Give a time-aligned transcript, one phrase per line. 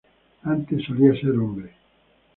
[0.45, 1.69] Antes solía ser hombre.